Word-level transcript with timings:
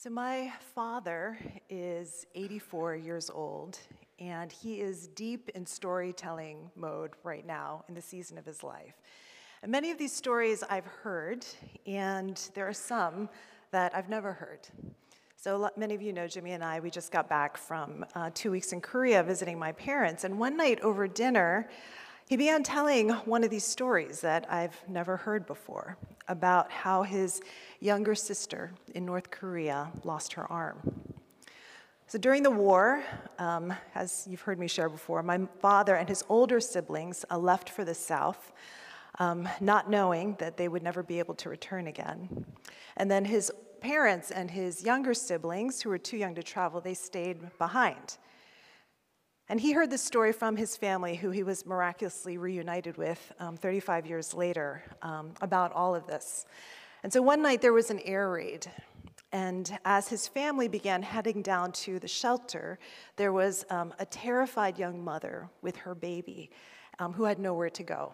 So, 0.00 0.10
my 0.10 0.52
father 0.76 1.36
is 1.68 2.24
84 2.36 2.94
years 2.94 3.30
old, 3.34 3.80
and 4.20 4.52
he 4.52 4.80
is 4.80 5.08
deep 5.08 5.50
in 5.56 5.66
storytelling 5.66 6.70
mode 6.76 7.14
right 7.24 7.44
now 7.44 7.82
in 7.88 7.96
the 7.96 8.00
season 8.00 8.38
of 8.38 8.46
his 8.46 8.62
life. 8.62 8.94
And 9.60 9.72
many 9.72 9.90
of 9.90 9.98
these 9.98 10.12
stories 10.12 10.62
I've 10.70 10.86
heard, 10.86 11.44
and 11.84 12.40
there 12.54 12.68
are 12.68 12.72
some 12.72 13.28
that 13.72 13.92
I've 13.92 14.08
never 14.08 14.32
heard. 14.32 14.68
So, 15.34 15.68
many 15.76 15.96
of 15.96 16.02
you 16.02 16.12
know 16.12 16.28
Jimmy 16.28 16.52
and 16.52 16.62
I, 16.62 16.78
we 16.78 16.90
just 16.90 17.10
got 17.10 17.28
back 17.28 17.56
from 17.56 18.06
uh, 18.14 18.30
two 18.34 18.52
weeks 18.52 18.72
in 18.72 18.80
Korea 18.80 19.24
visiting 19.24 19.58
my 19.58 19.72
parents. 19.72 20.22
And 20.22 20.38
one 20.38 20.56
night 20.56 20.78
over 20.78 21.08
dinner, 21.08 21.68
he 22.28 22.36
began 22.36 22.62
telling 22.62 23.08
one 23.08 23.42
of 23.42 23.50
these 23.50 23.64
stories 23.64 24.20
that 24.20 24.46
I've 24.52 24.78
never 24.86 25.16
heard 25.16 25.46
before 25.46 25.96
about 26.28 26.70
how 26.70 27.02
his 27.02 27.40
younger 27.80 28.14
sister 28.14 28.72
in 28.94 29.06
North 29.06 29.30
Korea 29.30 29.90
lost 30.04 30.34
her 30.34 30.50
arm. 30.52 30.78
So 32.06 32.18
during 32.18 32.42
the 32.42 32.50
war, 32.50 33.02
um, 33.38 33.72
as 33.94 34.26
you've 34.28 34.42
heard 34.42 34.58
me 34.58 34.68
share 34.68 34.90
before, 34.90 35.22
my 35.22 35.40
father 35.60 35.96
and 35.96 36.06
his 36.06 36.22
older 36.28 36.60
siblings 36.60 37.24
uh, 37.30 37.38
left 37.38 37.70
for 37.70 37.84
the 37.84 37.94
South, 37.94 38.52
um, 39.18 39.48
not 39.60 39.88
knowing 39.88 40.36
that 40.38 40.58
they 40.58 40.68
would 40.68 40.82
never 40.82 41.02
be 41.02 41.18
able 41.18 41.34
to 41.36 41.48
return 41.48 41.86
again. 41.86 42.44
And 42.98 43.10
then 43.10 43.24
his 43.24 43.50
parents 43.80 44.30
and 44.30 44.50
his 44.50 44.84
younger 44.84 45.14
siblings, 45.14 45.80
who 45.80 45.88
were 45.88 45.98
too 45.98 46.18
young 46.18 46.34
to 46.34 46.42
travel, 46.42 46.80
they 46.80 46.94
stayed 46.94 47.58
behind. 47.58 48.18
And 49.50 49.58
he 49.58 49.72
heard 49.72 49.90
this 49.90 50.02
story 50.02 50.32
from 50.32 50.56
his 50.56 50.76
family, 50.76 51.16
who 51.16 51.30
he 51.30 51.42
was 51.42 51.64
miraculously 51.64 52.36
reunited 52.36 52.98
with 52.98 53.32
um, 53.40 53.56
35 53.56 54.06
years 54.06 54.34
later, 54.34 54.82
um, 55.00 55.32
about 55.40 55.72
all 55.72 55.94
of 55.94 56.06
this. 56.06 56.44
And 57.02 57.10
so 57.10 57.22
one 57.22 57.40
night 57.40 57.62
there 57.62 57.72
was 57.72 57.90
an 57.90 58.00
air 58.00 58.30
raid. 58.30 58.70
And 59.32 59.78
as 59.86 60.08
his 60.08 60.28
family 60.28 60.68
began 60.68 61.02
heading 61.02 61.40
down 61.40 61.72
to 61.72 61.98
the 61.98 62.08
shelter, 62.08 62.78
there 63.16 63.32
was 63.32 63.64
um, 63.70 63.94
a 63.98 64.04
terrified 64.04 64.78
young 64.78 65.02
mother 65.02 65.48
with 65.62 65.76
her 65.76 65.94
baby 65.94 66.50
um, 66.98 67.14
who 67.14 67.24
had 67.24 67.38
nowhere 67.38 67.70
to 67.70 67.82
go. 67.82 68.12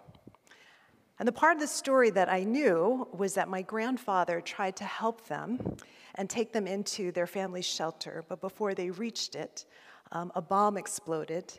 And 1.18 1.26
the 1.26 1.32
part 1.32 1.54
of 1.54 1.60
the 1.60 1.66
story 1.66 2.10
that 2.10 2.28
I 2.28 2.44
knew 2.44 3.08
was 3.12 3.34
that 3.34 3.48
my 3.48 3.62
grandfather 3.62 4.40
tried 4.40 4.76
to 4.76 4.84
help 4.84 5.26
them 5.26 5.76
and 6.14 6.30
take 6.30 6.52
them 6.52 6.68
into 6.68 7.10
their 7.10 7.26
family's 7.26 7.64
shelter, 7.64 8.24
but 8.28 8.40
before 8.40 8.74
they 8.74 8.90
reached 8.90 9.34
it, 9.34 9.64
um, 10.12 10.30
a 10.34 10.42
bomb 10.42 10.76
exploded, 10.76 11.52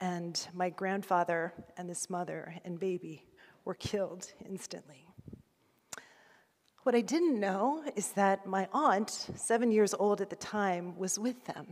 and 0.00 0.48
my 0.52 0.70
grandfather 0.70 1.52
and 1.76 1.88
this 1.88 2.10
mother 2.10 2.54
and 2.64 2.78
baby 2.78 3.24
were 3.64 3.74
killed 3.74 4.32
instantly. 4.48 5.06
What 6.82 6.96
I 6.96 7.00
didn't 7.00 7.38
know 7.38 7.84
is 7.94 8.12
that 8.12 8.44
my 8.44 8.68
aunt, 8.72 9.10
seven 9.36 9.70
years 9.70 9.94
old 9.94 10.20
at 10.20 10.30
the 10.30 10.36
time, 10.36 10.98
was 10.98 11.16
with 11.18 11.44
them. 11.44 11.66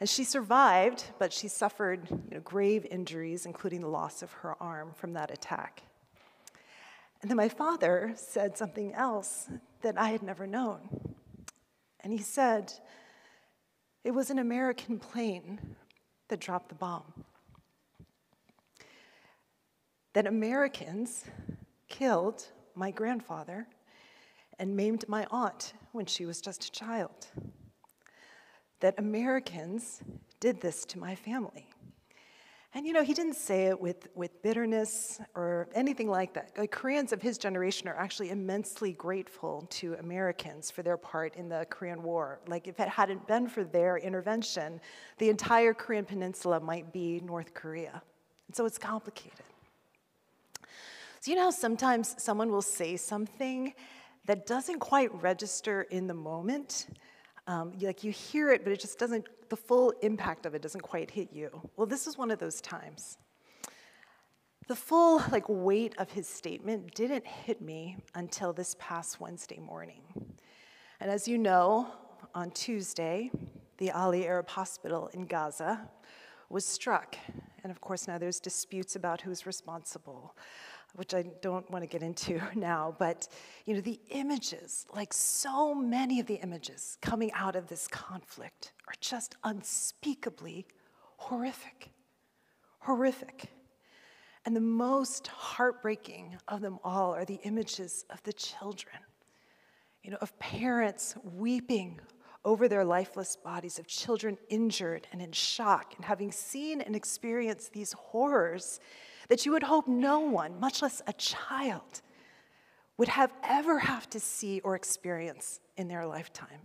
And 0.00 0.08
she 0.08 0.24
survived, 0.24 1.04
but 1.18 1.32
she 1.32 1.46
suffered 1.46 2.08
you 2.10 2.22
know, 2.30 2.40
grave 2.40 2.86
injuries, 2.90 3.44
including 3.44 3.82
the 3.82 3.88
loss 3.88 4.22
of 4.22 4.32
her 4.32 4.60
arm 4.60 4.92
from 4.94 5.12
that 5.12 5.30
attack. 5.30 5.82
And 7.20 7.30
then 7.30 7.36
my 7.36 7.48
father 7.48 8.12
said 8.16 8.56
something 8.58 8.92
else 8.94 9.48
that 9.82 9.98
I 9.98 10.08
had 10.08 10.22
never 10.22 10.46
known. 10.46 10.88
And 12.00 12.12
he 12.12 12.18
said, 12.18 12.72
it 14.04 14.10
was 14.10 14.30
an 14.30 14.38
American 14.38 14.98
plane 14.98 15.76
that 16.28 16.40
dropped 16.40 16.68
the 16.68 16.74
bomb. 16.74 17.24
That 20.14 20.26
Americans 20.26 21.24
killed 21.88 22.46
my 22.74 22.90
grandfather 22.90 23.66
and 24.58 24.76
maimed 24.76 25.04
my 25.08 25.26
aunt 25.30 25.74
when 25.92 26.06
she 26.06 26.26
was 26.26 26.40
just 26.40 26.64
a 26.64 26.70
child. 26.70 27.26
That 28.80 28.98
Americans 28.98 30.02
did 30.40 30.60
this 30.60 30.84
to 30.86 30.98
my 30.98 31.14
family. 31.14 31.71
And 32.74 32.86
you 32.86 32.94
know, 32.94 33.02
he 33.02 33.12
didn't 33.12 33.34
say 33.34 33.66
it 33.66 33.78
with, 33.78 34.08
with 34.14 34.40
bitterness 34.42 35.20
or 35.34 35.68
anything 35.74 36.08
like 36.08 36.32
that. 36.32 36.52
Like, 36.56 36.70
Koreans 36.70 37.12
of 37.12 37.20
his 37.20 37.36
generation 37.36 37.86
are 37.86 37.96
actually 37.96 38.30
immensely 38.30 38.92
grateful 38.92 39.66
to 39.70 39.94
Americans 39.94 40.70
for 40.70 40.82
their 40.82 40.96
part 40.96 41.36
in 41.36 41.50
the 41.50 41.66
Korean 41.68 42.02
War. 42.02 42.40
Like, 42.46 42.66
if 42.68 42.80
it 42.80 42.88
hadn't 42.88 43.26
been 43.26 43.46
for 43.46 43.62
their 43.62 43.98
intervention, 43.98 44.80
the 45.18 45.28
entire 45.28 45.74
Korean 45.74 46.06
peninsula 46.06 46.60
might 46.60 46.94
be 46.94 47.20
North 47.20 47.52
Korea. 47.52 48.02
And 48.48 48.56
so 48.56 48.64
it's 48.64 48.78
complicated. 48.78 49.44
So, 51.20 51.30
you 51.30 51.36
know 51.36 51.50
sometimes 51.50 52.14
someone 52.16 52.50
will 52.50 52.62
say 52.62 52.96
something 52.96 53.74
that 54.24 54.46
doesn't 54.46 54.78
quite 54.78 55.12
register 55.22 55.82
in 55.82 56.06
the 56.06 56.14
moment? 56.14 56.86
Um, 57.46 57.72
like 57.80 58.04
you 58.04 58.12
hear 58.12 58.52
it, 58.52 58.62
but 58.62 58.72
it 58.72 58.80
just 58.80 58.98
doesn't, 58.98 59.26
the 59.48 59.56
full 59.56 59.92
impact 60.02 60.46
of 60.46 60.54
it 60.54 60.62
doesn't 60.62 60.82
quite 60.82 61.10
hit 61.10 61.32
you. 61.32 61.50
Well, 61.76 61.86
this 61.86 62.06
is 62.06 62.16
one 62.16 62.30
of 62.30 62.38
those 62.38 62.60
times. 62.60 63.18
The 64.68 64.76
full 64.76 65.22
like 65.32 65.48
weight 65.48 65.94
of 65.98 66.10
his 66.10 66.28
statement 66.28 66.94
didn't 66.94 67.26
hit 67.26 67.60
me 67.60 67.96
until 68.14 68.52
this 68.52 68.76
past 68.78 69.20
Wednesday 69.20 69.58
morning. 69.58 70.02
And 71.00 71.10
as 71.10 71.26
you 71.26 71.36
know, 71.36 71.88
on 72.34 72.52
Tuesday, 72.52 73.30
the 73.78 73.88
Ahli 73.88 74.24
Arab 74.24 74.48
Hospital 74.48 75.10
in 75.12 75.26
Gaza 75.26 75.90
was 76.48 76.64
struck. 76.64 77.16
And 77.64 77.72
of 77.72 77.80
course, 77.80 78.06
now 78.06 78.18
there's 78.18 78.38
disputes 78.38 78.94
about 78.94 79.20
who's 79.20 79.46
responsible 79.46 80.36
which 80.94 81.14
I 81.14 81.24
don't 81.40 81.68
want 81.70 81.82
to 81.82 81.86
get 81.86 82.02
into 82.02 82.40
now, 82.54 82.94
but 82.98 83.28
you 83.66 83.74
know, 83.74 83.80
the 83.80 84.00
images, 84.10 84.86
like 84.94 85.12
so 85.12 85.74
many 85.74 86.20
of 86.20 86.26
the 86.26 86.34
images 86.36 86.98
coming 87.00 87.32
out 87.32 87.56
of 87.56 87.68
this 87.68 87.88
conflict 87.88 88.72
are 88.88 88.94
just 89.00 89.36
unspeakably 89.44 90.66
horrific. 91.16 91.90
Horrific. 92.80 93.50
And 94.44 94.56
the 94.56 94.60
most 94.60 95.28
heartbreaking 95.28 96.36
of 96.48 96.60
them 96.60 96.78
all 96.82 97.14
are 97.14 97.24
the 97.24 97.38
images 97.44 98.04
of 98.10 98.22
the 98.24 98.32
children, 98.32 98.96
you 100.02 100.10
know, 100.10 100.18
of 100.20 100.36
parents 100.38 101.14
weeping 101.22 102.00
over 102.44 102.66
their 102.66 102.84
lifeless 102.84 103.36
bodies, 103.36 103.78
of 103.78 103.86
children 103.86 104.36
injured 104.48 105.06
and 105.12 105.22
in 105.22 105.30
shock, 105.30 105.94
and 105.96 106.04
having 106.04 106.32
seen 106.32 106.80
and 106.80 106.96
experienced 106.96 107.72
these 107.72 107.92
horrors 107.92 108.80
that 109.28 109.46
you 109.46 109.52
would 109.52 109.62
hope 109.62 109.88
no 109.88 110.20
one, 110.20 110.58
much 110.60 110.82
less 110.82 111.02
a 111.06 111.12
child, 111.14 112.02
would 112.98 113.08
have 113.08 113.32
ever 113.42 113.78
have 113.78 114.08
to 114.10 114.20
see 114.20 114.60
or 114.60 114.74
experience 114.74 115.60
in 115.76 115.88
their 115.88 116.06
lifetime. 116.06 116.60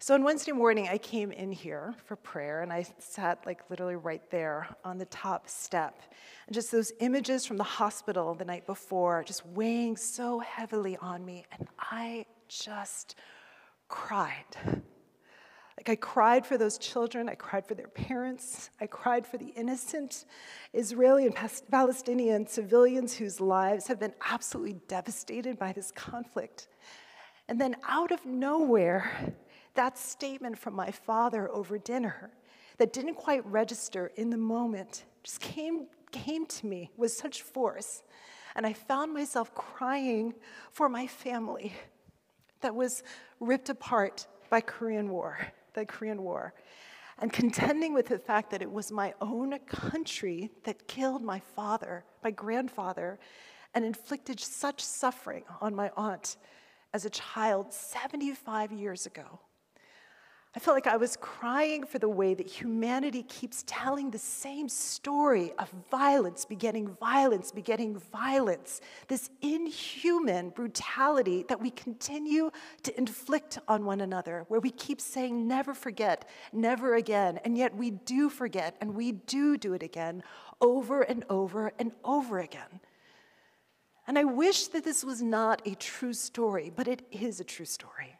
So 0.00 0.14
on 0.14 0.22
Wednesday 0.22 0.52
morning, 0.52 0.88
I 0.88 0.96
came 0.96 1.32
in 1.32 1.50
here 1.50 1.92
for 2.04 2.14
prayer 2.14 2.62
and 2.62 2.72
I 2.72 2.86
sat 2.98 3.44
like 3.44 3.68
literally 3.68 3.96
right 3.96 4.22
there 4.30 4.68
on 4.84 4.96
the 4.96 5.06
top 5.06 5.48
step. 5.48 6.00
And 6.46 6.54
just 6.54 6.70
those 6.70 6.92
images 7.00 7.44
from 7.44 7.56
the 7.56 7.64
hospital 7.64 8.32
the 8.34 8.44
night 8.44 8.64
before 8.64 9.24
just 9.26 9.44
weighing 9.44 9.96
so 9.96 10.38
heavily 10.38 10.96
on 10.98 11.24
me. 11.24 11.44
And 11.58 11.66
I 11.80 12.26
just 12.46 13.16
cried. 13.88 14.56
Like 15.78 15.90
I 15.90 15.94
cried 15.94 16.44
for 16.44 16.58
those 16.58 16.76
children, 16.76 17.28
I 17.28 17.36
cried 17.36 17.64
for 17.64 17.74
their 17.74 17.86
parents, 17.86 18.70
I 18.80 18.88
cried 18.88 19.24
for 19.24 19.38
the 19.38 19.52
innocent 19.54 20.24
Israeli 20.72 21.24
and 21.24 21.36
Palestinian 21.70 22.48
civilians 22.48 23.14
whose 23.14 23.40
lives 23.40 23.86
have 23.86 24.00
been 24.00 24.12
absolutely 24.28 24.80
devastated 24.88 25.56
by 25.56 25.72
this 25.72 25.92
conflict. 25.92 26.66
And 27.48 27.60
then 27.60 27.76
out 27.86 28.10
of 28.10 28.26
nowhere, 28.26 29.32
that 29.74 29.96
statement 29.96 30.58
from 30.58 30.74
my 30.74 30.90
father 30.90 31.48
over 31.48 31.78
dinner 31.78 32.32
that 32.78 32.92
didn't 32.92 33.14
quite 33.14 33.46
register 33.46 34.10
in 34.16 34.30
the 34.30 34.36
moment 34.36 35.04
just 35.22 35.40
came, 35.40 35.86
came 36.10 36.44
to 36.46 36.66
me 36.66 36.90
with 36.96 37.12
such 37.12 37.42
force. 37.42 38.02
And 38.56 38.66
I 38.66 38.72
found 38.72 39.14
myself 39.14 39.54
crying 39.54 40.34
for 40.72 40.88
my 40.88 41.06
family 41.06 41.72
that 42.62 42.74
was 42.74 43.04
ripped 43.38 43.68
apart 43.68 44.26
by 44.50 44.60
Korean 44.60 45.10
War 45.10 45.38
the 45.78 45.86
Korean 45.86 46.22
War 46.22 46.54
and 47.20 47.32
contending 47.32 47.94
with 47.94 48.06
the 48.06 48.18
fact 48.18 48.50
that 48.50 48.62
it 48.62 48.70
was 48.70 48.92
my 48.92 49.12
own 49.20 49.58
country 49.66 50.50
that 50.64 50.86
killed 50.86 51.22
my 51.22 51.40
father, 51.40 52.04
my 52.22 52.30
grandfather, 52.30 53.18
and 53.74 53.84
inflicted 53.84 54.38
such 54.38 54.82
suffering 54.82 55.44
on 55.60 55.74
my 55.74 55.90
aunt 55.96 56.36
as 56.94 57.04
a 57.04 57.10
child 57.10 57.72
75 57.72 58.72
years 58.72 59.06
ago. 59.06 59.40
I 60.56 60.60
felt 60.60 60.74
like 60.76 60.86
I 60.86 60.96
was 60.96 61.16
crying 61.16 61.84
for 61.84 61.98
the 61.98 62.08
way 62.08 62.32
that 62.32 62.46
humanity 62.46 63.22
keeps 63.22 63.64
telling 63.66 64.10
the 64.10 64.18
same 64.18 64.68
story 64.68 65.52
of 65.58 65.70
violence 65.90 66.46
begetting 66.46 66.88
violence, 66.98 67.52
begetting 67.52 67.98
violence, 67.98 68.80
this 69.08 69.28
inhuman 69.42 70.48
brutality 70.50 71.44
that 71.48 71.60
we 71.60 71.70
continue 71.70 72.50
to 72.82 72.96
inflict 72.96 73.58
on 73.68 73.84
one 73.84 74.00
another, 74.00 74.46
where 74.48 74.60
we 74.60 74.70
keep 74.70 75.02
saying, 75.02 75.46
never 75.46 75.74
forget, 75.74 76.26
never 76.52 76.94
again, 76.94 77.38
and 77.44 77.58
yet 77.58 77.76
we 77.76 77.90
do 77.90 78.30
forget 78.30 78.74
and 78.80 78.94
we 78.94 79.12
do 79.12 79.58
do 79.58 79.74
it 79.74 79.82
again 79.82 80.22
over 80.62 81.02
and 81.02 81.24
over 81.28 81.72
and 81.78 81.92
over 82.04 82.38
again. 82.38 82.80
And 84.06 84.18
I 84.18 84.24
wish 84.24 84.68
that 84.68 84.82
this 84.82 85.04
was 85.04 85.20
not 85.20 85.60
a 85.66 85.74
true 85.74 86.14
story, 86.14 86.72
but 86.74 86.88
it 86.88 87.02
is 87.12 87.38
a 87.38 87.44
true 87.44 87.66
story. 87.66 88.17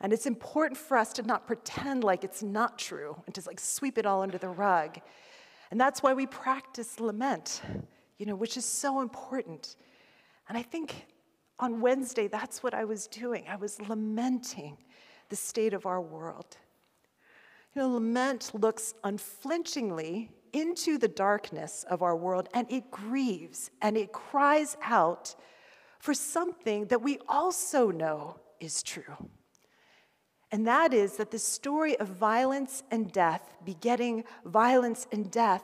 And 0.00 0.12
it's 0.12 0.26
important 0.26 0.78
for 0.78 0.96
us 0.96 1.12
to 1.14 1.22
not 1.22 1.46
pretend 1.46 2.04
like 2.04 2.24
it's 2.24 2.42
not 2.42 2.78
true 2.78 3.20
and 3.26 3.34
to 3.34 3.42
like 3.46 3.60
sweep 3.60 3.98
it 3.98 4.06
all 4.06 4.22
under 4.22 4.38
the 4.38 4.48
rug. 4.48 4.98
And 5.70 5.80
that's 5.80 6.02
why 6.02 6.14
we 6.14 6.26
practice 6.26 6.98
lament, 6.98 7.62
you 8.18 8.26
know, 8.26 8.34
which 8.34 8.56
is 8.56 8.64
so 8.64 9.00
important. 9.00 9.76
And 10.48 10.56
I 10.56 10.62
think 10.62 11.06
on 11.58 11.80
Wednesday, 11.80 12.26
that's 12.26 12.62
what 12.62 12.72
I 12.72 12.84
was 12.84 13.06
doing. 13.06 13.44
I 13.48 13.56
was 13.56 13.80
lamenting 13.82 14.78
the 15.28 15.36
state 15.36 15.74
of 15.74 15.86
our 15.86 16.00
world. 16.00 16.56
You 17.74 17.82
know, 17.82 17.88
lament 17.90 18.50
looks 18.54 18.94
unflinchingly 19.04 20.30
into 20.52 20.98
the 20.98 21.08
darkness 21.08 21.84
of 21.88 22.02
our 22.02 22.16
world 22.16 22.48
and 22.54 22.70
it 22.72 22.90
grieves 22.90 23.70
and 23.80 23.96
it 23.96 24.12
cries 24.12 24.76
out 24.82 25.36
for 26.00 26.14
something 26.14 26.86
that 26.86 27.02
we 27.02 27.18
also 27.28 27.90
know 27.90 28.40
is 28.58 28.82
true. 28.82 29.16
And 30.52 30.66
that 30.66 30.92
is 30.92 31.16
that 31.16 31.30
the 31.30 31.38
story 31.38 31.96
of 31.98 32.08
violence 32.08 32.82
and 32.90 33.12
death, 33.12 33.54
begetting 33.64 34.24
violence 34.44 35.06
and 35.12 35.30
death, 35.30 35.62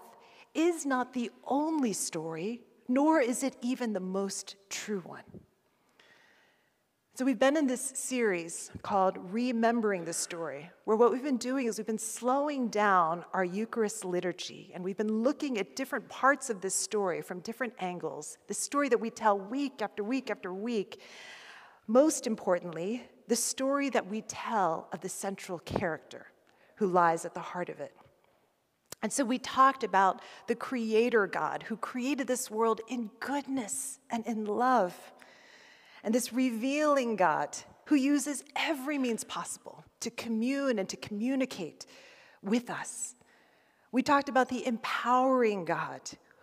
is 0.54 0.86
not 0.86 1.12
the 1.12 1.30
only 1.46 1.92
story, 1.92 2.62
nor 2.88 3.20
is 3.20 3.42
it 3.42 3.56
even 3.62 3.92
the 3.92 4.00
most 4.00 4.56
true 4.70 5.00
one. 5.00 5.24
So, 7.14 7.24
we've 7.24 7.38
been 7.38 7.56
in 7.56 7.66
this 7.66 7.80
series 7.80 8.70
called 8.82 9.16
Remembering 9.32 10.04
the 10.04 10.12
Story, 10.12 10.70
where 10.84 10.98
what 10.98 11.10
we've 11.10 11.22
been 11.22 11.38
doing 11.38 11.66
is 11.66 11.78
we've 11.78 11.86
been 11.86 11.98
slowing 11.98 12.68
down 12.68 13.24
our 13.32 13.42
Eucharist 13.44 14.04
liturgy, 14.04 14.70
and 14.74 14.84
we've 14.84 14.98
been 14.98 15.22
looking 15.22 15.56
at 15.56 15.76
different 15.76 16.06
parts 16.10 16.50
of 16.50 16.60
this 16.60 16.74
story 16.74 17.22
from 17.22 17.40
different 17.40 17.72
angles, 17.78 18.36
the 18.48 18.54
story 18.54 18.90
that 18.90 19.00
we 19.00 19.08
tell 19.08 19.38
week 19.38 19.80
after 19.80 20.04
week 20.04 20.30
after 20.30 20.52
week. 20.52 21.00
Most 21.86 22.26
importantly, 22.26 23.02
the 23.28 23.36
story 23.36 23.90
that 23.90 24.06
we 24.06 24.22
tell 24.22 24.88
of 24.92 25.00
the 25.00 25.08
central 25.08 25.58
character 25.60 26.26
who 26.76 26.86
lies 26.86 27.24
at 27.24 27.34
the 27.34 27.40
heart 27.40 27.68
of 27.68 27.80
it. 27.80 27.94
And 29.02 29.12
so 29.12 29.24
we 29.24 29.38
talked 29.38 29.84
about 29.84 30.20
the 30.46 30.54
Creator 30.54 31.26
God 31.28 31.64
who 31.64 31.76
created 31.76 32.26
this 32.26 32.50
world 32.50 32.80
in 32.88 33.10
goodness 33.20 33.98
and 34.10 34.26
in 34.26 34.46
love 34.46 34.94
and 36.02 36.14
this 36.14 36.32
revealing 36.32 37.16
God 37.16 37.56
who 37.86 37.94
uses 37.94 38.42
every 38.54 38.98
means 38.98 39.24
possible 39.24 39.84
to 40.00 40.10
commune 40.10 40.78
and 40.78 40.88
to 40.88 40.96
communicate 40.96 41.86
with 42.42 42.70
us. 42.70 43.14
We 43.92 44.02
talked 44.02 44.28
about 44.28 44.48
the 44.48 44.66
empowering 44.66 45.64
God 45.64 46.00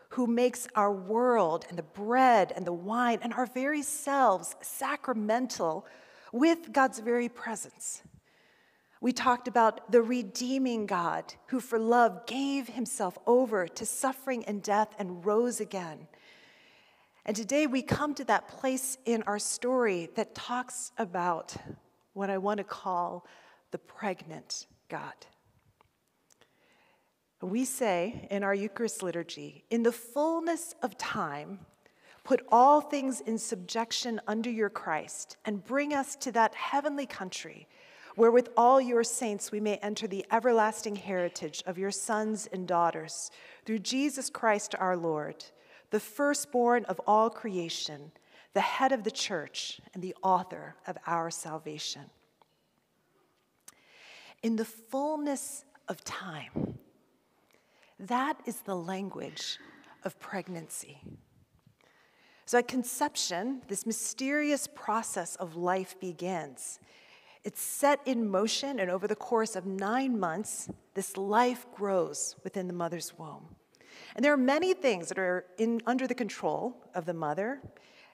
who 0.10 0.28
makes 0.28 0.68
our 0.76 0.92
world 0.92 1.66
and 1.70 1.78
the 1.78 1.84
bread 1.84 2.54
and 2.56 2.68
the 2.68 2.74
wine 2.74 3.20
and 3.22 3.34
our 3.34 3.46
very 3.46 3.82
selves 3.82 4.56
sacramental 4.62 5.86
with 6.34 6.74
God's 6.74 7.00
very 7.00 7.30
presence. 7.30 8.02
We 9.00 9.14
talked 9.14 9.48
about 9.48 9.92
the 9.92 10.02
redeeming 10.02 10.86
God 10.86 11.34
who, 11.48 11.60
for 11.60 11.78
love, 11.78 12.26
gave 12.26 12.68
himself 12.68 13.18
over 13.28 13.68
to 13.68 13.86
suffering 13.86 14.44
and 14.46 14.62
death 14.62 14.96
and 14.98 15.26
rose 15.26 15.62
again. 15.62 16.08
And 17.26 17.38
today 17.38 17.68
we 17.68 17.82
come 17.82 18.16
to 18.16 18.26
that 18.26 18.48
place 18.48 18.98
in 19.06 19.24
our 19.24 19.40
story 19.40 20.10
that 20.16 20.36
talks 20.36 20.92
about 20.98 21.56
what 22.14 22.30
I 22.30 22.38
want 22.38 22.58
to 22.58 22.64
call 22.64 23.26
the 23.72 23.78
pregnant 23.78 24.68
God. 24.90 25.14
We 27.42 27.66
say 27.66 28.28
in 28.32 28.44
our 28.44 28.56
Eucharist 28.56 29.04
liturgy, 29.04 29.66
in 29.70 29.84
the 29.84 29.92
fullness 29.92 30.74
of 30.82 30.98
time, 30.98 31.60
put 32.24 32.42
all 32.52 32.82
things 32.82 33.22
in 33.22 33.38
subjection 33.38 34.22
under 34.28 34.50
your 34.50 34.70
Christ 34.70 35.38
and 35.46 35.64
bring 35.64 35.94
us 35.94 36.16
to 36.18 36.32
that 36.32 36.56
heavenly 36.56 37.06
country 37.06 37.68
where 38.16 38.32
with 38.32 38.50
all 38.56 38.80
your 38.80 39.04
saints 39.04 39.52
we 39.52 39.60
may 39.60 39.78
enter 39.78 40.08
the 40.08 40.26
everlasting 40.32 40.96
heritage 40.96 41.64
of 41.66 41.78
your 41.78 41.92
sons 41.92 42.48
and 42.54 42.68
daughters 42.68 43.32
through 43.66 43.80
Jesus 43.80 44.30
Christ 44.30 44.76
our 44.80 44.96
Lord 44.96 45.44
the 45.94 46.00
firstborn 46.00 46.86
of 46.86 47.00
all 47.06 47.30
creation, 47.30 48.12
the 48.56 48.62
head 48.62 48.92
of 48.92 49.04
the 49.04 49.12
church, 49.12 49.80
and 49.94 50.02
the 50.02 50.16
author 50.24 50.76
of 50.88 50.98
our 51.06 51.30
salvation. 51.30 52.02
In 54.42 54.56
the 54.56 54.66
fullness 54.66 55.66
of 55.88 56.04
time, 56.04 56.80
that 58.00 58.42
is 58.48 58.62
the 58.62 58.76
language 58.76 59.60
of 60.04 60.20
pregnancy. 60.20 61.00
So 62.46 62.58
at 62.58 62.68
conception, 62.68 63.62
this 63.68 63.86
mysterious 63.86 64.68
process 64.68 65.36
of 65.38 65.56
life 65.56 66.00
begins. 66.00 66.80
It's 67.44 67.62
set 67.62 68.00
in 68.06 68.30
motion, 68.30 68.80
and 68.80 68.90
over 68.90 69.08
the 69.08 69.16
course 69.16 69.56
of 69.56 69.66
nine 69.66 70.20
months, 70.20 70.70
this 70.94 71.18
life 71.18 71.66
grows 71.74 72.36
within 72.44 72.68
the 72.68 72.74
mother's 72.74 73.18
womb. 73.18 73.56
And 74.16 74.24
there 74.24 74.34
are 74.34 74.38
many 74.38 74.74
things 74.74 75.10
that 75.10 75.20
are 75.20 75.46
in, 75.58 75.82
under 75.86 76.08
the 76.08 76.16
control 76.16 76.76
of 76.96 77.06
the 77.06 77.14
mother 77.14 77.62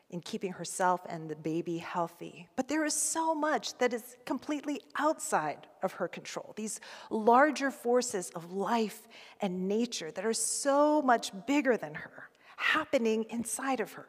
in 0.10 0.22
keeping 0.22 0.52
herself 0.52 1.02
and 1.08 1.30
the 1.30 1.36
baby 1.36 1.78
healthy. 1.78 2.48
But 2.56 2.68
there 2.68 2.86
is 2.86 2.96
so 2.96 3.36
much 3.36 3.78
that 3.78 3.94
is 3.94 4.18
completely 4.25 4.82
outside 4.98 5.68
of 5.84 5.94
her 5.94 6.08
control. 6.08 6.54
These 6.56 6.80
larger 7.12 7.70
forces 7.70 8.32
of 8.32 8.52
life 8.52 9.08
and 9.42 9.68
nature 9.68 10.10
that 10.12 10.25
are 10.25 10.34
so 10.34 11.02
much 11.02 11.32
bigger 11.46 11.78
than 11.78 11.94
her 11.94 12.30
happening 12.58 13.25
inside 13.30 13.80
of 13.80 13.94
her. 13.94 14.08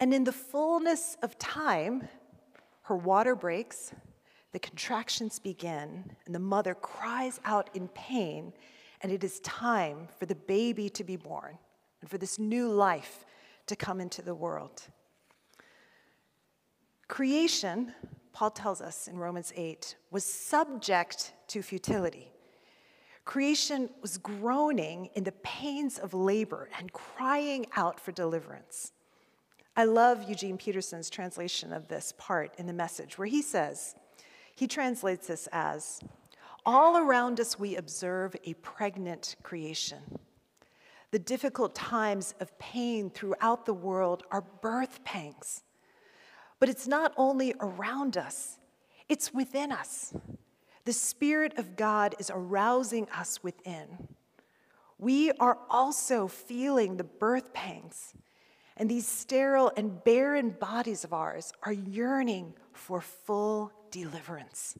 And 0.00 0.14
in 0.14 0.24
the 0.24 0.32
fullness 0.32 1.16
of 1.22 1.38
time, 1.38 2.08
her 2.82 2.96
water 2.96 3.34
breaks, 3.34 3.92
the 4.52 4.58
contractions 4.58 5.38
begin, 5.38 6.10
and 6.24 6.34
the 6.34 6.38
mother 6.38 6.74
cries 6.74 7.40
out 7.44 7.70
in 7.74 7.88
pain 7.88 8.52
and 9.00 9.12
it 9.12 9.22
is 9.22 9.40
time 9.40 10.08
for 10.18 10.26
the 10.26 10.34
baby 10.34 10.88
to 10.90 11.04
be 11.04 11.16
born 11.16 11.56
and 12.00 12.10
for 12.10 12.18
this 12.18 12.38
new 12.38 12.68
life 12.68 13.24
to 13.66 13.76
come 13.76 14.00
into 14.00 14.22
the 14.22 14.34
world. 14.34 14.82
Creation, 17.06 17.92
Paul 18.32 18.50
tells 18.50 18.80
us 18.80 19.08
in 19.08 19.16
Romans 19.16 19.52
8, 19.56 19.96
was 20.10 20.24
subject 20.24 21.32
to 21.48 21.62
futility. 21.62 22.30
Creation 23.24 23.90
was 24.00 24.18
groaning 24.18 25.10
in 25.14 25.24
the 25.24 25.32
pains 25.32 25.98
of 25.98 26.14
labor 26.14 26.68
and 26.78 26.92
crying 26.92 27.66
out 27.76 28.00
for 28.00 28.12
deliverance. 28.12 28.92
I 29.78 29.84
love 29.84 30.28
Eugene 30.28 30.58
Peterson's 30.58 31.08
translation 31.08 31.72
of 31.72 31.86
this 31.86 32.12
part 32.18 32.52
in 32.58 32.66
the 32.66 32.72
message, 32.72 33.16
where 33.16 33.28
he 33.28 33.40
says, 33.40 33.94
he 34.56 34.66
translates 34.66 35.28
this 35.28 35.48
as 35.52 36.00
all 36.66 36.96
around 36.96 37.38
us, 37.38 37.60
we 37.60 37.76
observe 37.76 38.34
a 38.44 38.54
pregnant 38.54 39.36
creation. 39.44 40.00
The 41.12 41.20
difficult 41.20 41.76
times 41.76 42.34
of 42.40 42.58
pain 42.58 43.08
throughout 43.08 43.66
the 43.66 43.72
world 43.72 44.24
are 44.32 44.40
birth 44.40 45.04
pangs. 45.04 45.62
But 46.58 46.68
it's 46.68 46.88
not 46.88 47.14
only 47.16 47.54
around 47.60 48.16
us, 48.16 48.58
it's 49.08 49.32
within 49.32 49.70
us. 49.70 50.12
The 50.86 50.92
Spirit 50.92 51.56
of 51.56 51.76
God 51.76 52.16
is 52.18 52.32
arousing 52.34 53.08
us 53.10 53.44
within. 53.44 54.08
We 54.98 55.30
are 55.38 55.58
also 55.70 56.26
feeling 56.26 56.96
the 56.96 57.04
birth 57.04 57.54
pangs, 57.54 58.14
and 58.78 58.88
these 58.88 59.06
sterile 59.06 59.70
and 59.76 60.02
barren 60.04 60.50
bodies 60.50 61.04
of 61.04 61.12
ours 61.12 61.52
are 61.64 61.72
yearning 61.72 62.54
for 62.72 63.00
full 63.00 63.72
deliverance 63.90 64.78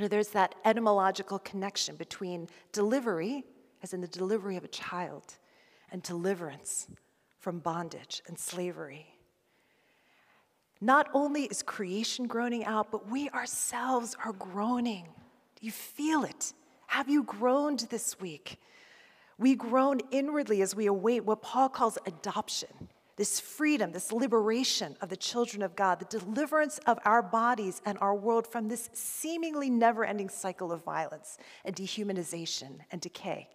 there's 0.00 0.28
that 0.28 0.54
etymological 0.64 1.38
connection 1.38 1.96
between 1.96 2.48
delivery, 2.72 3.44
as 3.82 3.94
in 3.94 4.00
the 4.00 4.08
delivery 4.08 4.56
of 4.56 4.64
a 4.64 4.68
child, 4.68 5.38
and 5.90 6.02
deliverance 6.02 6.88
from 7.38 7.58
bondage 7.60 8.22
and 8.26 8.38
slavery. 8.38 9.06
Not 10.80 11.08
only 11.14 11.44
is 11.44 11.62
creation 11.62 12.26
groaning 12.26 12.64
out, 12.64 12.90
but 12.90 13.08
we 13.08 13.30
ourselves 13.30 14.14
are 14.24 14.32
groaning. 14.32 15.04
Do 15.58 15.66
you 15.66 15.72
feel 15.72 16.24
it? 16.24 16.52
Have 16.88 17.08
you 17.08 17.22
groaned 17.22 17.86
this 17.90 18.20
week? 18.20 18.60
We 19.38 19.54
groan 19.54 20.00
inwardly 20.10 20.62
as 20.62 20.74
we 20.74 20.86
await 20.86 21.24
what 21.24 21.42
Paul 21.42 21.68
calls 21.68 21.98
adoption 22.06 22.88
this 23.16 23.40
freedom, 23.40 23.92
this 23.92 24.12
liberation 24.12 24.94
of 25.00 25.08
the 25.08 25.16
children 25.16 25.62
of 25.62 25.74
God, 25.74 25.98
the 25.98 26.18
deliverance 26.18 26.78
of 26.86 26.98
our 27.04 27.22
bodies 27.22 27.80
and 27.86 27.96
our 28.00 28.14
world 28.14 28.46
from 28.46 28.68
this 28.68 28.90
seemingly 28.92 29.70
never 29.70 30.04
ending 30.04 30.28
cycle 30.28 30.70
of 30.70 30.84
violence 30.84 31.38
and 31.64 31.74
dehumanization 31.74 32.80
and 32.90 33.00
decay. 33.00 33.48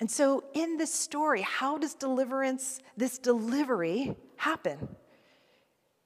And 0.00 0.10
so, 0.10 0.44
in 0.52 0.76
this 0.76 0.92
story, 0.92 1.42
how 1.42 1.78
does 1.78 1.94
deliverance, 1.94 2.80
this 2.96 3.18
delivery, 3.18 4.16
happen? 4.36 4.96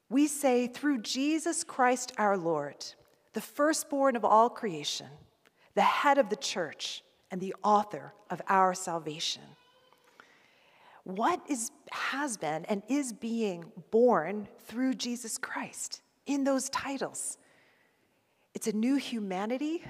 We 0.08 0.26
say, 0.26 0.66
through 0.66 1.02
Jesus 1.02 1.64
Christ 1.64 2.12
our 2.18 2.36
Lord, 2.36 2.84
the 3.32 3.40
firstborn 3.40 4.16
of 4.16 4.24
all 4.24 4.50
creation, 4.50 5.08
the 5.74 5.82
head 5.82 6.18
of 6.18 6.28
the 6.28 6.36
church, 6.36 7.02
and 7.32 7.40
the 7.40 7.54
author 7.64 8.14
of 8.30 8.40
our 8.48 8.74
salvation 8.74 9.42
what 11.04 11.40
is, 11.48 11.70
has 11.90 12.36
been 12.36 12.64
and 12.66 12.82
is 12.88 13.12
being 13.12 13.64
born 13.90 14.48
through 14.66 14.94
Jesus 14.94 15.38
Christ. 15.38 16.00
in 16.24 16.44
those 16.44 16.68
titles. 16.68 17.36
It's 18.54 18.68
a 18.68 18.72
new 18.72 18.94
humanity, 18.94 19.82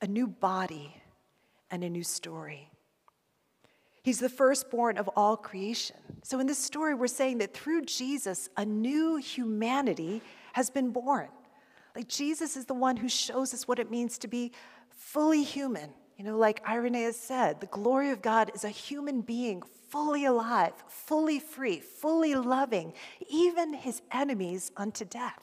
a 0.00 0.06
new 0.06 0.26
body, 0.26 0.96
and 1.70 1.84
a 1.84 1.90
new 1.90 2.04
story. 2.04 2.70
He's 4.02 4.18
the 4.18 4.30
firstborn 4.30 4.96
of 4.96 5.10
all 5.14 5.36
creation. 5.36 5.96
So, 6.22 6.40
in 6.40 6.46
this 6.46 6.58
story, 6.58 6.94
we're 6.94 7.06
saying 7.06 7.38
that 7.38 7.52
through 7.52 7.82
Jesus, 7.82 8.48
a 8.56 8.64
new 8.64 9.16
humanity 9.16 10.22
has 10.54 10.70
been 10.70 10.90
born. 10.90 11.28
Like, 11.94 12.08
Jesus 12.08 12.56
is 12.56 12.64
the 12.64 12.74
one 12.74 12.96
who 12.96 13.08
shows 13.08 13.52
us 13.52 13.68
what 13.68 13.78
it 13.78 13.90
means 13.90 14.16
to 14.18 14.28
be 14.28 14.52
fully 14.88 15.42
human. 15.42 15.90
You 16.16 16.24
know, 16.24 16.38
like 16.38 16.66
Irenaeus 16.66 17.20
said, 17.20 17.60
the 17.60 17.66
glory 17.66 18.10
of 18.10 18.22
God 18.22 18.50
is 18.54 18.64
a 18.64 18.70
human 18.70 19.20
being 19.20 19.62
fully 19.90 20.24
alive, 20.24 20.72
fully 20.88 21.38
free, 21.38 21.78
fully 21.80 22.34
loving, 22.34 22.94
even 23.28 23.74
his 23.74 24.00
enemies 24.10 24.72
unto 24.76 25.04
death. 25.04 25.42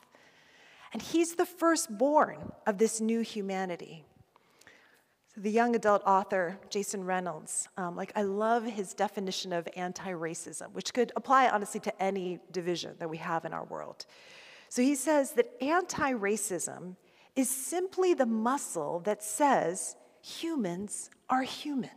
And 0.92 1.01
he's 1.01 1.36
the 1.36 1.46
firstborn 1.46 2.51
of 2.65 2.80
this 2.80 3.00
new 3.00 3.22
humanity. 3.22 4.03
So 5.36 5.42
the 5.42 5.51
young 5.51 5.75
adult 5.75 6.03
author, 6.06 6.60
Jason 6.70 7.03
Reynolds, 7.03 7.68
um, 7.77 7.96
like 7.96 8.12
I 8.15 8.24
love 8.24 8.65
his 8.65 8.94
definition 8.94 9.53
of 9.53 9.68
anti-racism, 9.75 10.72
which 10.74 10.94
could 10.94 11.12
apply 11.15 11.50
honestly 11.50 11.80
to 11.82 12.01
any 12.01 12.39
division 12.51 12.96
that 13.00 13.10
we 13.10 13.18
have 13.18 13.46
in 13.46 13.53
our 13.53 13.63
world. 13.65 14.06
So 14.70 14.82
he 14.82 14.96
says 14.96 15.32
that 15.34 15.51
anti-racism 15.62 16.96
is 17.36 17.50
simply 17.50 18.13
the 18.13 18.27
muscle 18.27 19.00
that 19.01 19.24
says 19.24 19.96
humans 20.24 21.10
are 21.30 21.44
human. 21.44 21.89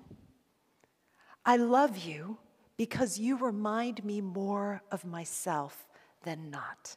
I 1.44 1.56
love 1.56 1.96
you 1.98 2.38
because 2.76 3.18
you 3.18 3.38
remind 3.38 4.04
me 4.04 4.20
more 4.20 4.82
of 4.90 5.04
myself 5.04 5.86
than 6.24 6.50
not. 6.50 6.96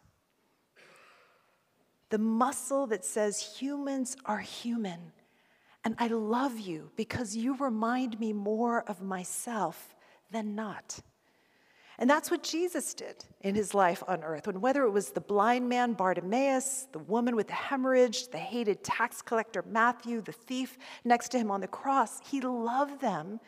The 2.09 2.17
muscle 2.17 2.87
that 2.87 3.05
says 3.05 3.57
humans 3.59 4.17
are 4.25 4.39
human 4.39 5.11
and 5.85 5.95
I 5.97 6.07
love 6.07 6.59
you 6.59 6.91
because 6.95 7.35
you 7.35 7.55
remind 7.55 8.19
me 8.19 8.33
more 8.33 8.83
of 8.89 9.01
myself 9.01 9.95
than 10.31 10.55
not. 10.55 10.99
And 11.99 12.09
that's 12.09 12.31
what 12.31 12.43
Jesus 12.43 12.93
did 12.93 13.25
in 13.41 13.55
his 13.55 13.73
life 13.73 14.01
on 14.07 14.23
earth. 14.23 14.47
When 14.47 14.61
whether 14.61 14.83
it 14.83 14.89
was 14.89 15.09
the 15.09 15.19
blind 15.19 15.67
man 15.67 15.93
Bartimaeus, 15.93 16.87
the 16.93 16.99
woman 16.99 17.35
with 17.35 17.47
the 17.47 17.53
hemorrhage, 17.53 18.29
the 18.29 18.37
hated 18.37 18.85
tax 18.85 19.21
collector 19.21 19.65
Matthew, 19.67 20.21
the 20.21 20.31
thief 20.31 20.77
next 21.03 21.29
to 21.29 21.37
him 21.37 21.51
on 21.51 21.59
the 21.59 21.67
cross, 21.67 22.21
he 22.25 22.39
loved 22.39 23.01
them 23.01 23.41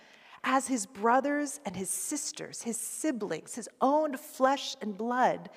as 0.44 0.68
his 0.68 0.86
brothers 0.86 1.62
and 1.66 1.78
his 1.78 1.90
sisters, 1.90 2.62
his 2.62 2.76
siblings, 2.76 3.56
his 3.56 3.70
own 3.80 4.18
flesh 4.18 4.76
and 4.82 4.98
blood. 4.98 5.50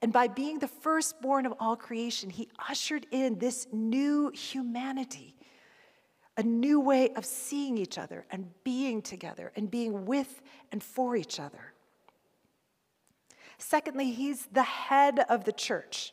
And 0.00 0.12
by 0.12 0.28
being 0.28 0.60
the 0.60 0.68
firstborn 0.68 1.44
of 1.44 1.54
all 1.58 1.74
creation, 1.74 2.30
he 2.30 2.48
ushered 2.68 3.04
in 3.10 3.40
this 3.40 3.66
new 3.72 4.30
humanity 4.30 5.34
a 6.36 6.42
new 6.44 6.78
way 6.78 7.10
of 7.14 7.24
seeing 7.24 7.76
each 7.76 7.98
other 7.98 8.26
and 8.30 8.48
being 8.62 9.02
together 9.02 9.50
and 9.56 9.68
being 9.68 10.06
with 10.06 10.40
and 10.70 10.84
for 10.84 11.16
each 11.16 11.40
other. 11.40 11.72
Secondly, 13.62 14.10
he's 14.10 14.46
the 14.46 14.64
head 14.64 15.20
of 15.28 15.44
the 15.44 15.52
church. 15.52 16.12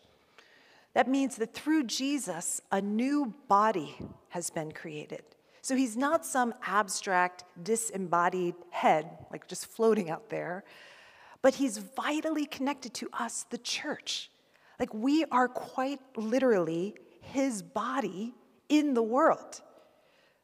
That 0.93 1.07
means 1.07 1.35
that 1.37 1.53
through 1.53 1.83
Jesus, 1.85 2.61
a 2.71 2.79
new 2.79 3.33
body 3.47 3.95
has 4.29 4.49
been 4.49 4.71
created. 4.71 5.23
So 5.61 5.75
he's 5.75 5.97
not 5.97 6.25
some 6.25 6.53
abstract, 6.65 7.43
disembodied 7.61 8.53
head, 8.69 9.09
like 9.31 9.47
just 9.47 9.65
floating 9.65 10.09
out 10.09 10.29
there, 10.29 10.63
but 11.41 11.55
he's 11.55 11.79
vitally 11.79 12.45
connected 12.45 12.93
to 12.95 13.09
us, 13.13 13.45
the 13.49 13.57
church. 13.57 14.29
Like 14.79 14.93
we 14.93 15.25
are 15.25 15.47
quite 15.47 15.99
literally 16.15 16.95
his 17.21 17.61
body 17.61 18.33
in 18.69 18.93
the 18.93 19.03
world. 19.03 19.61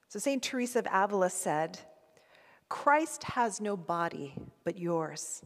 So 0.09 0.19
St. 0.19 0.41
Teresa 0.41 0.79
of 0.79 0.87
Avila 0.91 1.29
said, 1.29 1.79
Christ 2.67 3.23
has 3.23 3.61
no 3.61 3.77
body 3.77 4.33
but 4.63 4.77
yours, 4.77 5.43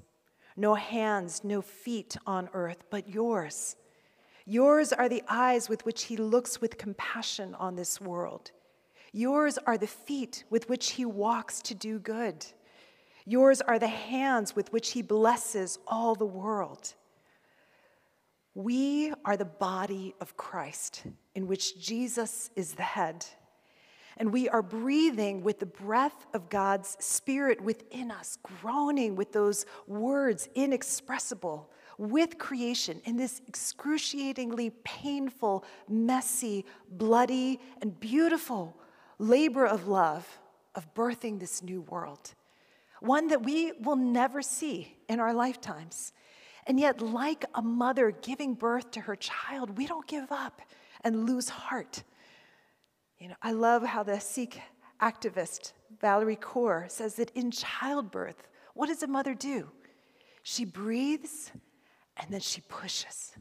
no 0.60 0.76
hands, 0.76 1.44
no 1.44 1.62
feet 1.62 2.18
on 2.28 2.50
earth 2.54 2.84
but 2.90 3.08
yours. 3.10 3.76
Yours 4.46 4.92
are 4.92 5.08
the 5.08 5.24
eyes 5.28 5.70
with 5.70 5.86
which 5.86 6.04
he 6.04 6.18
looks 6.18 6.60
with 6.60 6.78
compassion 6.78 7.56
on 7.56 7.76
this 7.76 8.02
world. 8.02 8.52
Yours 9.12 9.58
are 9.66 9.78
the 9.78 9.88
feet 9.88 10.44
with 10.50 10.70
which 10.70 10.92
he 10.92 11.06
walks 11.06 11.62
to 11.62 11.74
do 11.74 12.00
good. 12.00 12.46
Yours 13.26 13.62
are 13.62 13.80
the 13.80 13.88
hands 13.88 14.56
with 14.56 14.72
which 14.74 14.92
he 14.92 15.02
blesses 15.02 15.80
all 15.88 16.16
the 16.16 16.26
world. 16.26 16.94
We 18.56 19.14
are 19.24 19.38
the 19.38 19.46
body 19.46 20.16
of 20.20 20.36
Christ, 20.36 21.04
in 21.36 21.48
which 21.48 21.80
Jesus 21.80 22.50
is 22.56 22.74
the 22.74 22.84
head 22.84 23.26
and 24.20 24.34
we 24.34 24.50
are 24.50 24.62
breathing 24.62 25.42
with 25.42 25.60
the 25.60 25.66
breath 25.66 26.28
of 26.34 26.50
God's 26.50 26.98
Spirit 27.00 27.62
within 27.62 28.12
us, 28.12 28.38
groaning 28.44 29.16
with 29.16 29.32
those 29.32 29.66
words 29.88 30.50
inexpressible 30.56 31.70
with 31.98 32.38
creation 32.38 33.02
in 33.04 33.18
this 33.18 33.42
excruciatingly 33.48 34.72
painful, 34.86 35.66
messy, 35.90 36.66
bloody, 36.90 37.60
and 37.82 38.00
beautiful 38.00 38.76
labor 39.18 39.66
of 39.66 39.88
love 39.88 40.40
of 40.76 40.94
birthing 40.94 41.40
this 41.40 41.62
new 41.62 41.82
world. 41.82 42.34
One 43.02 43.28
that 43.28 43.44
we 43.44 43.74
will 43.74 43.98
never 43.98 44.42
see 44.42 44.96
in 45.10 45.20
our 45.20 45.34
lifetimes. 45.34 46.14
And 46.68 46.80
yet, 46.80 47.02
like 47.02 47.44
a 47.54 47.62
mother 47.62 48.12
giving 48.12 48.54
birth 48.54 48.92
to 48.92 49.02
her 49.02 49.16
child, 49.16 49.78
we 49.78 49.86
don't 49.86 50.08
give 50.08 50.32
up 50.32 50.62
and 51.04 51.26
lose 51.26 51.50
heart 51.50 52.04
you 53.20 53.28
know, 53.28 53.36
I 53.42 53.52
love 53.52 53.84
how 53.84 54.04
the 54.04 54.20
Sikh 54.20 54.62
activist 55.02 55.74
Valarie 56.02 56.40
Kaur 56.40 56.90
says 56.90 57.16
that 57.16 57.32
in 57.36 57.52
childbirth, 57.52 58.48
what 58.74 58.88
does 58.88 59.04
a 59.04 59.08
mother 59.08 59.34
do? 59.34 59.70
She 60.44 60.66
breathes 60.66 61.52
and 62.18 62.32
then 62.32 62.40
she 62.40 62.62
pushes. 62.62 63.34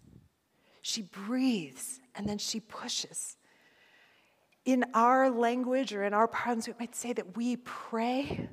She 0.82 1.02
breathes 1.02 2.00
and 2.14 2.28
then 2.28 2.38
she 2.38 2.60
pushes. 2.60 3.36
In 4.64 4.84
our 4.94 5.30
language 5.30 5.94
or 5.94 6.04
in 6.04 6.12
our 6.12 6.28
parlance, 6.28 6.66
we 6.66 6.74
might 6.78 6.94
say 6.94 7.12
that 7.12 7.36
we 7.36 7.56
pray, 7.56 8.48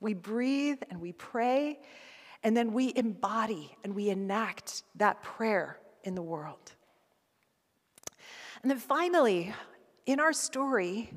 we 0.00 0.14
breathe 0.14 0.78
and 0.90 1.00
we 1.00 1.12
pray, 1.12 1.78
and 2.42 2.56
then 2.56 2.72
we 2.72 2.92
embody 2.96 3.76
and 3.84 3.94
we 3.94 4.08
enact 4.08 4.82
that 4.96 5.22
prayer 5.22 5.78
in 6.02 6.14
the 6.14 6.22
world. 6.22 6.72
And 8.62 8.70
then 8.70 8.78
finally, 8.78 9.52
in 10.06 10.20
our 10.20 10.32
story, 10.32 11.12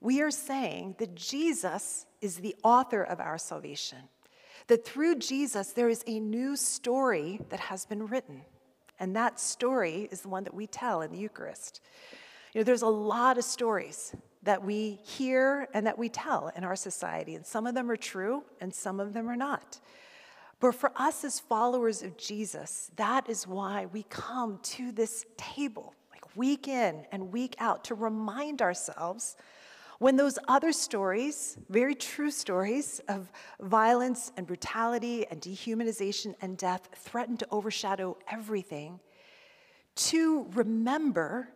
we 0.00 0.20
are 0.22 0.30
saying 0.30 0.96
that 0.98 1.14
Jesus 1.14 2.06
is 2.20 2.36
the 2.36 2.54
author 2.62 3.02
of 3.02 3.20
our 3.20 3.38
salvation. 3.38 3.98
That 4.68 4.84
through 4.84 5.16
Jesus, 5.16 5.72
there 5.72 5.88
is 5.88 6.04
a 6.06 6.20
new 6.20 6.56
story 6.56 7.40
that 7.48 7.60
has 7.60 7.86
been 7.86 8.06
written. 8.06 8.42
And 9.00 9.16
that 9.16 9.40
story 9.40 10.08
is 10.10 10.20
the 10.22 10.28
one 10.28 10.44
that 10.44 10.54
we 10.54 10.66
tell 10.66 11.02
in 11.02 11.10
the 11.10 11.18
Eucharist. 11.18 11.80
You 12.52 12.60
know, 12.60 12.64
there's 12.64 12.82
a 12.82 12.88
lot 12.88 13.38
of 13.38 13.44
stories 13.44 14.14
that 14.42 14.62
we 14.62 14.98
hear 15.04 15.68
and 15.74 15.86
that 15.86 15.98
we 15.98 16.08
tell 16.08 16.50
in 16.56 16.64
our 16.64 16.76
society, 16.76 17.34
and 17.34 17.44
some 17.44 17.66
of 17.66 17.74
them 17.74 17.90
are 17.90 17.96
true 17.96 18.44
and 18.60 18.72
some 18.72 19.00
of 19.00 19.12
them 19.12 19.28
are 19.28 19.36
not. 19.36 19.80
But 20.60 20.74
for 20.74 20.90
us 20.96 21.24
as 21.24 21.38
followers 21.38 22.02
of 22.02 22.16
Jesus, 22.16 22.90
that 22.96 23.28
is 23.28 23.46
why 23.46 23.86
we 23.92 24.04
come 24.04 24.58
to 24.62 24.90
this 24.90 25.24
table 25.36 25.94
week 26.34 26.68
in 26.68 27.06
and 27.12 27.32
week 27.32 27.56
out 27.58 27.84
to 27.84 27.94
remind 27.94 28.62
ourselves 28.62 29.36
when 29.98 30.16
those 30.16 30.38
other 30.46 30.70
stories, 30.70 31.58
very 31.68 31.94
true 31.94 32.30
stories 32.30 33.00
of 33.08 33.32
violence 33.60 34.30
and 34.36 34.46
brutality 34.46 35.26
and 35.28 35.40
dehumanization 35.40 36.34
and 36.40 36.56
death, 36.56 36.88
threaten 36.94 37.36
to 37.36 37.46
overshadow 37.50 38.16
everything, 38.30 39.00
to 39.96 40.46
remember 40.54 41.48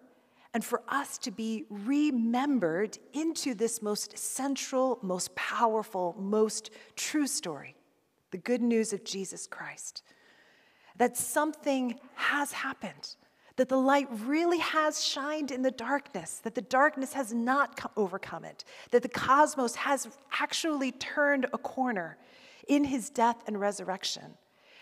and 0.54 0.64
for 0.64 0.82
us 0.88 1.16
to 1.18 1.30
be 1.30 1.64
remembered 1.70 2.98
into 3.14 3.54
this 3.54 3.80
most 3.80 4.18
central, 4.18 4.98
most 5.02 5.34
powerful, 5.34 6.14
most 6.18 6.70
true 6.96 7.26
story 7.26 7.76
the 8.32 8.38
good 8.38 8.62
news 8.62 8.94
of 8.94 9.04
Jesus 9.04 9.46
Christ. 9.46 10.02
That 10.96 11.16
something 11.16 12.00
has 12.14 12.52
happened 12.52 13.14
that 13.62 13.68
the 13.68 13.76
light 13.76 14.08
really 14.24 14.58
has 14.58 15.04
shined 15.04 15.52
in 15.52 15.62
the 15.62 15.70
darkness, 15.70 16.40
that 16.42 16.56
the 16.56 16.62
darkness 16.62 17.12
has 17.12 17.32
not 17.32 17.78
overcome 17.96 18.44
it, 18.44 18.64
that 18.90 19.02
the 19.02 19.08
cosmos 19.08 19.76
has 19.76 20.08
actually 20.40 20.90
turned 20.90 21.46
a 21.52 21.58
corner 21.58 22.18
in 22.66 22.82
his 22.82 23.08
death 23.08 23.36
and 23.46 23.60
resurrection, 23.60 24.36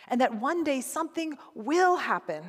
and 0.09 0.19
that 0.19 0.35
one 0.35 0.65
day 0.65 0.81
something 0.81 1.37
will 1.55 1.97
happen. 1.97 2.43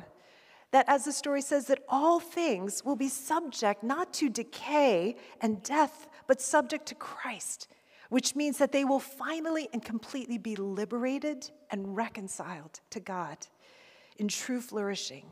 That, 0.70 0.86
as 0.88 1.04
the 1.04 1.12
story 1.12 1.42
says, 1.42 1.66
that 1.66 1.82
all 1.86 2.18
things 2.18 2.82
will 2.82 2.96
be 2.96 3.08
subject 3.08 3.84
not 3.84 4.14
to 4.14 4.30
decay 4.30 5.16
and 5.42 5.62
death, 5.62 6.08
but 6.26 6.40
subject 6.40 6.86
to 6.86 6.94
Christ, 6.94 7.68
which 8.08 8.34
means 8.34 8.56
that 8.56 8.72
they 8.72 8.86
will 8.86 9.00
finally 9.00 9.68
and 9.74 9.84
completely 9.84 10.38
be 10.38 10.56
liberated 10.56 11.50
and 11.70 11.94
reconciled 11.94 12.80
to 12.88 13.00
God 13.00 13.36
in 14.16 14.28
true 14.28 14.62
flourishing. 14.62 15.26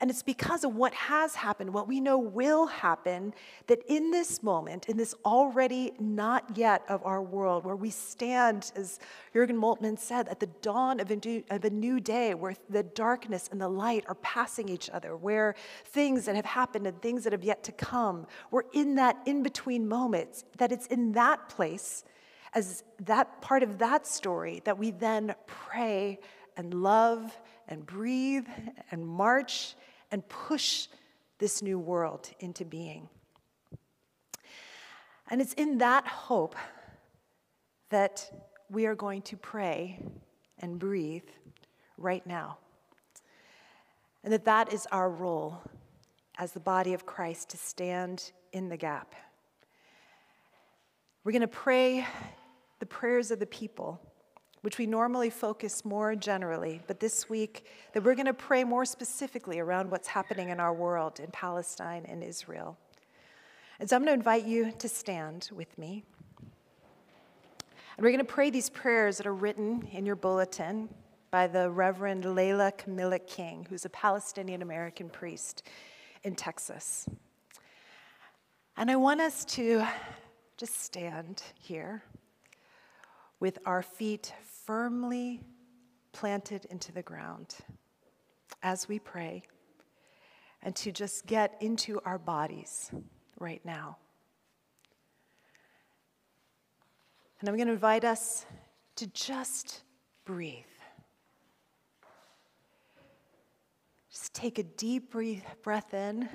And 0.00 0.10
it's 0.10 0.22
because 0.22 0.62
of 0.62 0.76
what 0.76 0.94
has 0.94 1.34
happened, 1.34 1.74
what 1.74 1.88
we 1.88 2.00
know 2.00 2.18
will 2.18 2.66
happen, 2.66 3.34
that 3.66 3.80
in 3.88 4.12
this 4.12 4.44
moment, 4.44 4.88
in 4.88 4.96
this 4.96 5.12
already 5.24 5.92
not 5.98 6.56
yet 6.56 6.84
of 6.88 7.04
our 7.04 7.20
world, 7.20 7.64
where 7.64 7.74
we 7.74 7.90
stand, 7.90 8.70
as 8.76 9.00
Jurgen 9.32 9.56
Moltmann 9.56 9.98
said, 9.98 10.28
at 10.28 10.38
the 10.38 10.46
dawn 10.62 11.00
of 11.00 11.10
a, 11.10 11.16
new, 11.16 11.42
of 11.50 11.64
a 11.64 11.70
new 11.70 11.98
day, 11.98 12.34
where 12.34 12.54
the 12.70 12.84
darkness 12.84 13.48
and 13.50 13.60
the 13.60 13.68
light 13.68 14.04
are 14.06 14.14
passing 14.16 14.68
each 14.68 14.88
other, 14.90 15.16
where 15.16 15.56
things 15.86 16.26
that 16.26 16.36
have 16.36 16.44
happened 16.44 16.86
and 16.86 17.02
things 17.02 17.24
that 17.24 17.32
have 17.32 17.42
yet 17.42 17.64
to 17.64 17.72
come, 17.72 18.24
we're 18.52 18.62
in 18.72 18.94
that 18.94 19.16
in 19.26 19.42
between 19.42 19.88
moments, 19.88 20.44
that 20.58 20.70
it's 20.70 20.86
in 20.86 21.10
that 21.12 21.48
place, 21.48 22.04
as 22.54 22.84
that 23.00 23.42
part 23.42 23.64
of 23.64 23.78
that 23.78 24.06
story, 24.06 24.62
that 24.64 24.78
we 24.78 24.92
then 24.92 25.34
pray 25.48 26.20
and 26.56 26.72
love 26.72 27.36
and 27.66 27.84
breathe 27.84 28.46
and 28.92 29.06
march 29.06 29.74
and 30.10 30.26
push 30.28 30.88
this 31.38 31.62
new 31.62 31.78
world 31.78 32.30
into 32.40 32.64
being. 32.64 33.08
And 35.30 35.40
it's 35.40 35.52
in 35.54 35.78
that 35.78 36.06
hope 36.06 36.56
that 37.90 38.30
we 38.70 38.86
are 38.86 38.94
going 38.94 39.22
to 39.22 39.36
pray 39.36 40.00
and 40.58 40.78
breathe 40.78 41.28
right 41.96 42.26
now. 42.26 42.58
And 44.24 44.32
that 44.32 44.44
that 44.46 44.72
is 44.72 44.86
our 44.90 45.10
role 45.10 45.62
as 46.38 46.52
the 46.52 46.60
body 46.60 46.94
of 46.94 47.06
Christ 47.06 47.50
to 47.50 47.56
stand 47.56 48.32
in 48.52 48.68
the 48.68 48.76
gap. 48.76 49.14
We're 51.24 51.32
going 51.32 51.42
to 51.42 51.48
pray 51.48 52.06
the 52.78 52.86
prayers 52.86 53.30
of 53.30 53.38
the 53.38 53.46
people 53.46 54.00
which 54.62 54.78
we 54.78 54.86
normally 54.86 55.30
focus 55.30 55.84
more 55.84 56.14
generally, 56.14 56.80
but 56.86 57.00
this 57.00 57.28
week 57.28 57.66
that 57.92 58.02
we're 58.02 58.14
going 58.14 58.26
to 58.26 58.34
pray 58.34 58.64
more 58.64 58.84
specifically 58.84 59.58
around 59.58 59.90
what's 59.90 60.08
happening 60.08 60.48
in 60.48 60.60
our 60.60 60.72
world 60.72 61.20
in 61.20 61.30
Palestine 61.30 62.04
and 62.06 62.22
Israel. 62.22 62.76
And 63.80 63.88
so 63.88 63.96
I'm 63.96 64.02
going 64.02 64.14
to 64.14 64.18
invite 64.18 64.44
you 64.44 64.72
to 64.78 64.88
stand 64.88 65.50
with 65.52 65.78
me. 65.78 66.04
And 67.96 68.04
we're 68.04 68.10
going 68.10 68.18
to 68.18 68.24
pray 68.24 68.50
these 68.50 68.70
prayers 68.70 69.18
that 69.18 69.26
are 69.26 69.34
written 69.34 69.88
in 69.92 70.06
your 70.06 70.16
bulletin 70.16 70.88
by 71.30 71.46
the 71.46 71.70
Reverend 71.70 72.24
Layla 72.24 72.76
Camilla 72.76 73.18
King, 73.18 73.66
who's 73.68 73.84
a 73.84 73.90
Palestinian 73.90 74.62
American 74.62 75.08
priest 75.08 75.62
in 76.24 76.34
Texas. 76.34 77.08
And 78.76 78.90
I 78.90 78.96
want 78.96 79.20
us 79.20 79.44
to 79.46 79.84
just 80.56 80.80
stand 80.80 81.42
here 81.58 82.02
with 83.40 83.58
our 83.66 83.82
feet 83.82 84.32
firmly 84.68 85.40
planted 86.12 86.66
into 86.66 86.92
the 86.92 87.00
ground 87.00 87.54
as 88.62 88.86
we 88.86 88.98
pray, 88.98 89.42
and 90.62 90.76
to 90.76 90.92
just 90.92 91.26
get 91.26 91.56
into 91.62 91.98
our 92.04 92.18
bodies 92.18 92.90
right 93.40 93.64
now. 93.64 93.96
And 97.40 97.48
I'm 97.48 97.56
going 97.56 97.68
to 97.68 97.72
invite 97.72 98.04
us 98.04 98.44
to 98.96 99.06
just 99.06 99.84
breathe. 100.26 100.64
Just 104.10 104.34
take 104.34 104.58
a 104.58 104.64
deep 104.64 105.14
breath 105.62 105.94
in 105.94 106.28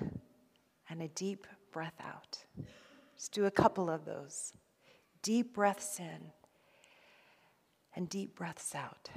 and 0.89 1.03
a 1.03 1.07
deep 1.09 1.45
breath 1.71 2.01
out. 2.03 2.43
Just 3.15 3.31
do 3.31 3.45
a 3.45 3.51
couple 3.51 3.91
of 3.91 4.05
those. 4.05 4.53
Deep 5.21 5.53
breaths 5.53 5.99
in 5.99 6.31
and 7.95 8.09
deep 8.09 8.35
breaths 8.35 8.75
out. 8.75 9.09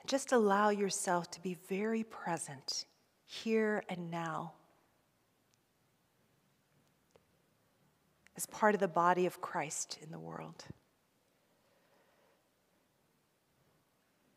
And 0.00 0.08
just 0.08 0.32
allow 0.32 0.70
yourself 0.70 1.30
to 1.32 1.40
be 1.40 1.58
very 1.68 2.02
present 2.02 2.86
here 3.26 3.84
and 3.88 4.10
now 4.10 4.52
as 8.36 8.46
part 8.46 8.74
of 8.74 8.80
the 8.80 8.88
body 8.88 9.26
of 9.26 9.40
Christ 9.42 9.98
in 10.02 10.10
the 10.10 10.18
world. 10.18 10.64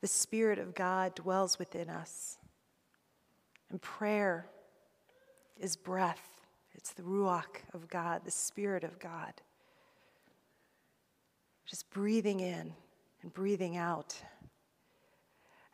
The 0.02 0.08
Spirit 0.08 0.60
of 0.60 0.76
God 0.76 1.16
dwells 1.16 1.58
within 1.58 1.90
us. 1.90 2.38
And 3.74 3.82
prayer 3.82 4.46
is 5.60 5.76
breath, 5.76 6.30
it's 6.76 6.94
the 6.94 7.02
Ruach 7.02 7.64
of 7.74 7.90
God, 7.90 8.22
the 8.24 8.30
Spirit 8.30 8.84
of 8.84 9.00
God. 9.00 9.34
Just 11.66 11.90
breathing 11.90 12.40
in 12.40 12.72
and 13.24 13.34
breathing 13.34 13.76
out. 13.76 14.16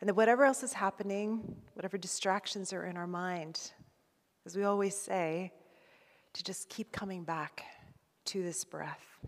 And 0.00 0.08
that 0.08 0.14
whatever 0.14 0.46
else 0.46 0.62
is 0.62 0.72
happening, 0.72 1.56
whatever 1.74 1.98
distractions 1.98 2.72
are 2.72 2.86
in 2.86 2.96
our 2.96 3.06
mind, 3.06 3.72
as 4.46 4.56
we 4.56 4.64
always 4.64 4.96
say, 4.96 5.52
to 6.32 6.42
just 6.42 6.70
keep 6.70 6.92
coming 6.92 7.22
back 7.22 7.64
to 8.24 8.42
this 8.42 8.64
breath. 8.64 9.18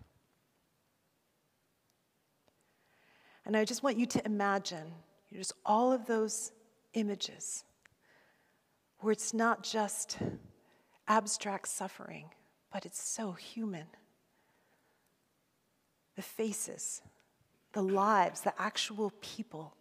And 3.45 3.55
I 3.55 3.67
just 3.67 3.83
want 3.83 3.99
you 3.99 4.07
to 4.07 4.25
imagine 4.25 4.95
just 5.31 5.53
all 5.67 5.93
of 5.93 6.07
those 6.07 6.53
images 6.95 7.65
where 9.03 9.13
it's 9.13 9.35
not 9.35 9.65
just 9.65 10.19
abstract 11.09 11.69
suffering, 11.69 12.31
but 12.73 12.87
it's 12.87 13.03
so 13.03 13.33
human. 13.33 13.87
The 16.15 16.23
faces, 16.23 17.03
the 17.73 17.83
lives, 17.83 18.43
the 18.43 18.55
actual 18.61 19.13
people 19.21 19.77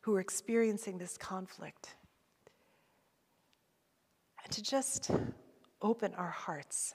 who 0.00 0.16
are 0.16 0.20
experiencing 0.20 0.98
this 0.98 1.16
conflict. 1.16 1.94
And 4.44 4.52
to 4.52 4.62
just 4.62 5.10
open 5.80 6.12
our 6.14 6.30
hearts 6.30 6.94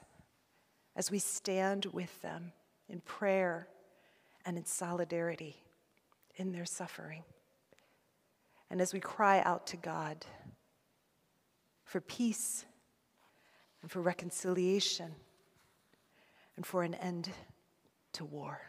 as 0.94 1.10
we 1.10 1.18
stand 1.18 1.86
with 1.86 2.20
them 2.20 2.52
in 2.88 3.00
prayer 3.00 3.68
and 4.44 4.58
in 4.58 4.66
solidarity 4.66 5.56
in 6.36 6.52
their 6.52 6.66
suffering. 6.66 7.22
And 8.70 8.80
as 8.80 8.92
we 8.92 9.00
cry 9.00 9.40
out 9.40 9.66
to 9.68 9.76
God 9.76 10.26
for 11.94 12.00
peace 12.00 12.64
and 13.80 13.88
for 13.88 14.00
reconciliation 14.00 15.14
and 16.56 16.66
for 16.66 16.82
an 16.82 16.92
end 16.94 17.30
to 18.12 18.24
war. 18.24 18.60